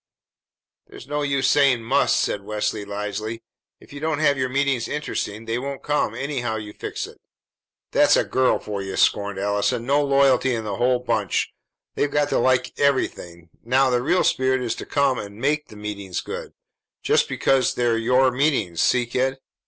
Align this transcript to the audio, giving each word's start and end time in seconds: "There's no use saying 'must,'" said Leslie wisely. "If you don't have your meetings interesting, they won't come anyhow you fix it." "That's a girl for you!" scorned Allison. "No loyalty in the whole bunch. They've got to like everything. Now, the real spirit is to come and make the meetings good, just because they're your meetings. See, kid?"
"There's 0.87 1.05
no 1.07 1.21
use 1.21 1.47
saying 1.47 1.83
'must,'" 1.83 2.19
said 2.19 2.41
Leslie 2.43 2.85
wisely. 2.85 3.43
"If 3.79 3.93
you 3.93 3.99
don't 3.99 4.17
have 4.17 4.35
your 4.35 4.49
meetings 4.49 4.87
interesting, 4.87 5.45
they 5.45 5.59
won't 5.59 5.83
come 5.83 6.15
anyhow 6.15 6.55
you 6.55 6.73
fix 6.73 7.05
it." 7.05 7.19
"That's 7.91 8.15
a 8.17 8.23
girl 8.23 8.57
for 8.57 8.81
you!" 8.81 8.95
scorned 8.97 9.37
Allison. 9.37 9.85
"No 9.85 10.03
loyalty 10.03 10.55
in 10.55 10.63
the 10.63 10.77
whole 10.77 10.97
bunch. 10.97 11.53
They've 11.93 12.09
got 12.09 12.29
to 12.29 12.39
like 12.39 12.73
everything. 12.79 13.51
Now, 13.63 13.91
the 13.91 14.01
real 14.01 14.23
spirit 14.23 14.63
is 14.63 14.73
to 14.77 14.87
come 14.87 15.19
and 15.19 15.37
make 15.39 15.67
the 15.67 15.75
meetings 15.75 16.21
good, 16.21 16.53
just 17.03 17.29
because 17.29 17.75
they're 17.75 17.95
your 17.99 18.31
meetings. 18.31 18.81
See, 18.81 19.05
kid?" 19.05 19.37